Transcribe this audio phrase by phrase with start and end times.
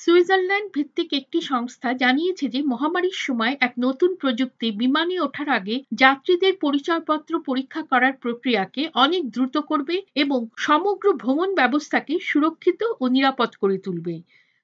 [0.00, 6.54] Switzerland ভিত্তিক একটি সংস্থা জানিয়েছে যে মহামারীর সময় এক নতুন প্রযুক্তি বিমানে ওঠার আগে যাত্রীদের
[6.60, 13.76] পরিচয়পত্র পরীক্ষা করার প্রক্রিয়াকে অনেক দ্রুত করবে এবং সমগ্র ভ্রমণ ব্যবস্থাকে সুরক্ষিত ও নিরাপদ করে
[13.78, 14.14] তুলবে।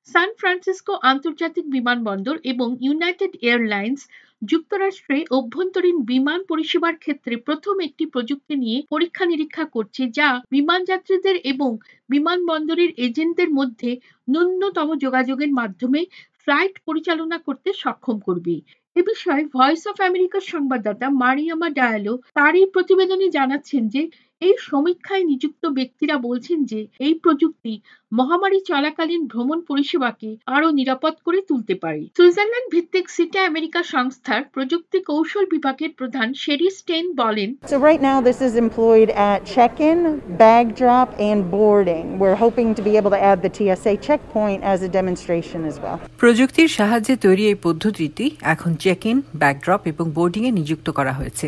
[0.09, 4.01] সান ফ্রান্সিসকো আন্তর্জাতিক বিমানবন্দর এবং ইউনাইটেড এয়ারলাইন্স
[4.43, 11.37] যুক্তরাষ্ট্রে অভ্যন্তরীণ বিমান পরিষেবার ক্ষেত্রে প্রথম একটি প্রযুক্তি নিয়ে পরীক্ষা নিরীক্ষা করছে যা বিমান যাত্রীদের
[11.45, 11.71] এবং
[12.11, 13.91] বিমানবন্দরের এজেন্টদের মধ্যে
[14.29, 16.01] ন্যূনতম যোগাযোগের মাধ্যমে
[16.41, 18.55] ফ্লাইট পরিচালনা করতে সক্ষম করবে।
[18.97, 24.03] এ বিষয়ে ভয়েস অফ আমেরিকার সংবাদদাতা মারিয়ামা ডায়ালো তারই প্রতিবেদনে জানাচ্ছেন যে
[24.43, 27.73] এই সমীক্ষায় নিযুক্ত ব্যক্তিরা বলছেন যে এই প্রযুক্তি
[28.13, 34.99] মহামারী চলাকালীন ভ্রমণ পরিষেবাকে আরও নিরাপদ করে তুলতে পারে সুইজারল্যান্ড ভিত্তিক সিটা আমেরিকা সংস্থার প্রযুক্তি
[35.09, 39.99] কৌশল বিভাগের প্রধান শেরি স্টেন বলেন So right now this is employed at check-in,
[40.39, 42.05] bag drop and boarding.
[42.21, 45.97] We're hoping to be able to add the TSA checkpoint as a demonstration as well.
[46.23, 51.47] প্রযুক্তির সাহায্যে তৈরি এই পদ্ধতিটি এখন চেক ইন ব্যাকড্রপ এবং বোর্ডিংয়ে নিযুক্ত করা হয়েছে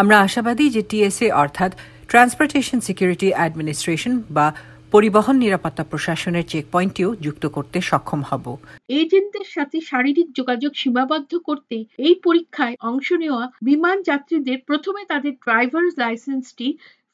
[0.00, 1.72] আমরা আশাবাদী যে টিএসএ অর্থাৎ
[2.10, 4.46] ট্রান্সপোর্টেশন সিকিউরিটি অ্যাডমিনিস্ট্রেশন বা
[4.92, 8.44] পরিবহন নিরাপত্তা প্রশাসনের চেক চেকপয়েন্টটিও যুক্ত করতে সক্ষম হব
[8.92, 15.84] এজেন্টদের সাথে শারীরিক যোগাযোগ সীমাবদ্ধ করতে এই পরীক্ষায় অংশ নেওয়া বিমান যাত্রীদের প্রথমে তাদের ড্রাইভার
[15.98, 16.68] লাইসেন্সটি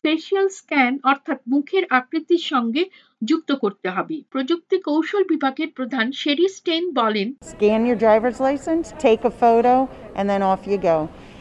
[0.05, 2.83] ফেসিয়াল স্ক্যান অর্থাৎ মুখের আকৃতির সঙ্গে
[3.23, 9.23] যুক্ত করতে হবে প্রযুক্তি কৌশল বিভাগের প্রধান শেরি স্টেন বলেন Scan your driver's license, take
[9.25, 9.75] a photo,
[10.17, 10.97] and then off you go.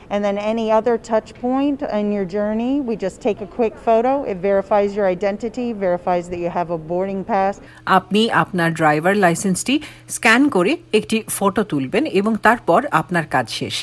[0.08, 4.24] And then any other touch point in your journey, we just take a quick photo.
[4.24, 7.54] It verifies your identity, verifies that you have a boarding pass.
[7.98, 9.76] আপনি আপনার driver লাইসেন্সটি
[10.10, 13.76] scan করে একটি photo তুলবেন এবং তারপর আপনার কাজ শেষ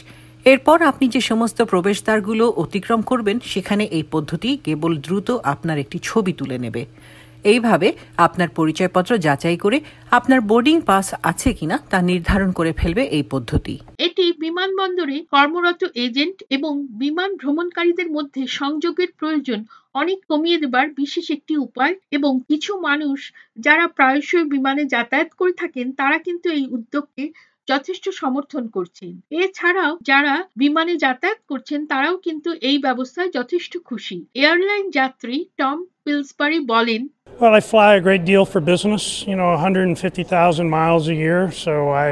[0.46, 6.32] এরপর আপনি যে সমস্ত প্রবেশদ্বারগুলো অতিক্রম করবেন সেখানে এই পদ্ধতি কেবল দ্রুত আপনার একটি ছবি
[6.32, 6.82] তুলে নেবে
[7.44, 7.88] এইভাবে
[8.26, 9.78] আপনার পরিচয়পত্র যাচাই করে
[10.10, 13.74] আপনার বোর্ডিং পাস আছে কিনা তা নির্ধারণ করে ফেলবে এই পদ্ধতি
[14.42, 19.60] বিমানবন্দরে কর্মরত এজেন্ট এবং বিমান ভ্রমণকারীদের মধ্যে সংযোগের প্রয়োজন
[19.94, 23.18] অনেক কমিয়ে দেবার বিশেষ একটি উপায় এবং কিছু মানুষ
[23.58, 27.24] যারা প্রায়শই বিমানে যাতায়াত করে থাকেন তারা কিন্তু এই উদ্যোগকে
[27.68, 34.86] যথেষ্ট সমর্থন করছেন। এছাড়াও যারা বিমানে যাতায়াত করছেন তারাও কিন্তু এই ব্যবস্থায় যথেষ্ট খুশি। এয়ারলাইন
[34.90, 37.02] যাত্রী টম পিলসবারি বলেন
[37.40, 41.72] Well, I fly a great deal for business, you know, 150,000 miles a year, so
[42.00, 42.10] I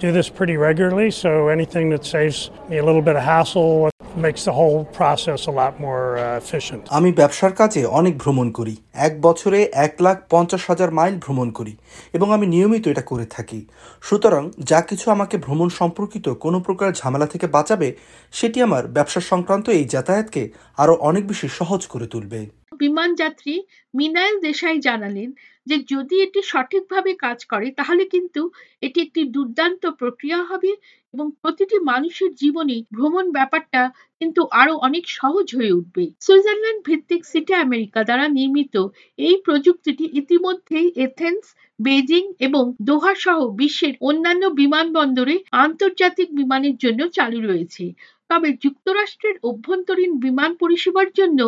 [0.00, 1.10] do this pretty regularly.
[1.12, 5.50] So anything that saves me a little bit of hassle makes the whole process a
[5.52, 6.82] lot more uh, efficient.
[6.90, 8.74] আমি ব্যবসার কাজে অনেক ভ্রমণ করি
[9.06, 11.72] এক বছরে এক লাখ পঞ্চাশ হাজার মাইল ভ্রমণ করি
[12.14, 13.60] এবং আমি নিয়মিত এটা করে থাকি
[14.02, 17.88] সুতরাং যা কিছু আমাকে ভ্রমণ সম্পর্কিত কোনো প্রকার ঝামেলা থেকে বাঁচাবে
[18.32, 20.42] সেটি আমার ব্যবসা সংক্রান্ত এই যাতায়াতকে
[20.78, 22.40] আরও অনেক বেশি সহজ করে তুলবে
[22.82, 23.54] বিমান যাত্রী
[23.94, 25.28] মিনাইল দেশাই জানালেন
[25.66, 28.42] যে, যদি এটি সঠিকভাবে কাজ করে, তাহলে কিন্তু
[28.82, 30.70] এটি একটি দুর্দান্ত প্রক্রিয়া হবে
[31.14, 33.82] এবং প্রতিটি মানুষের জীবনে ভ্রমণ ব্যাপারটা
[34.20, 38.74] কিন্তু আরও অনেক সহজ হয়ে উঠবে। সুইজারল্যান্ড ভিত্তিক সিটি আমেরিকা দ্বারা নির্মিত
[39.18, 41.44] এই প্রযুক্তিটি ইতিমধ্যেই এথেন্স
[41.80, 47.84] বেজিং এবং দোহা সহ বিশ্বের অন্যান্য বিমানবন্দরে আন্তর্জাতিক বিমানের জন্য চালু রয়েছে।
[48.30, 51.40] তবে যুক্তরাষ্ট্রের অভ্যন্তরীণ বিমান পরিষেবার জন্য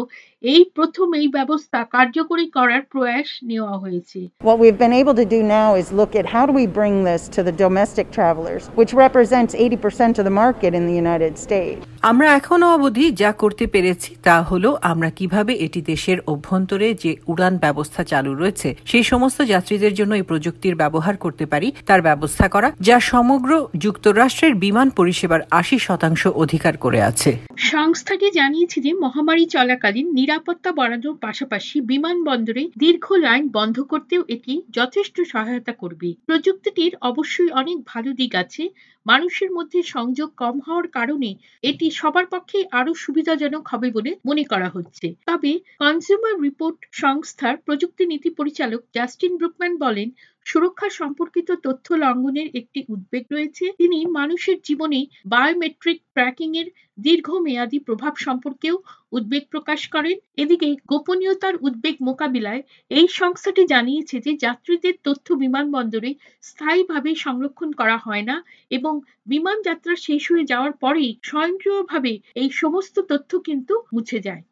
[0.44, 5.40] এই প্রথম এই ব্যবস্থা কার্যকরী করার প্রয়াস নেওয়া হয়েছে What we've been able to do
[5.58, 9.52] now is look at how do we bring this to the domestic travelers, which represents
[9.56, 11.80] 80% of the market in the United States.
[12.02, 17.54] আমরা এখনও অবধি যা করতে পেরেছি তা হলো আমরা কীভাবে এটি দেশের অভ্যন্তরে যে উড়ান
[17.56, 22.68] ব্যবস্থা চালু রয়েছে সেই সমস্ত যাত্রীদের জন্য এই প্রযুক্তির ব্যবহার করতে পারি তার ব্যবস্থা করা
[22.80, 30.06] যা সমগ্র যুক্তরাষ্ট্রের বিমান পরিষেবার আশি শতাংশ অধিকার করে আছে। সংস্থাটি জানিয়েছে যে মহামারী চলাকালীন
[30.12, 37.78] নিরাপত্তা বাড়ানোর পাশাপাশি বিমানবন্দরে দীর্ঘ লাইন বন্ধ করতেও এটি যথেষ্ট সহায়তা করবে। প্রযুক্তিটির অবশ্যই অনেক
[37.86, 38.62] ভালো দিক আছে।
[39.06, 41.30] মানুষের মধ্যে সংযোগ কম হওয়ার কারণে
[41.62, 48.04] এটি সবার পক্ষে আরও সুবিধাজনক হবে বলে মনে করা হচ্ছে। তবে কনজিউমার রিপোর্ট সংস্থার প্রযুক্তি
[48.06, 50.08] নীতি পরিচালক জাস্টিন ব্রুকম্যান বলেন,
[50.46, 56.68] সুরক্ষা সম্পর্কিত তথ্য লঙ্ঘনের একটি উদ্বেগ রয়েছে। তিনি মানুষের জীবনে বায়োমেট্রিক ট্র্যাকিং এর
[57.00, 58.76] দীর্ঘমেয়াদী প্রভাব সম্পর্কেও
[59.12, 66.10] উদ্বেগ প্রকাশ করেন। এদিকে গোপনীয়তার উদ্বেগ মোকাবিলায় এই সংস্থাটি জানিয়েছে যে যাত্রীদের তথ্য বিমানবন্দরে
[66.42, 68.36] স্থায়ীভাবে সংরক্ষণ করা হয় না
[68.70, 68.94] এবং
[69.26, 74.42] বিমান যাত্রা শেষ হয়ে যাওয়ার পরেই স্বয়ংক্রিয়ভাবে এই সমস্ত তথ্য কিন্তু মুছে যায়।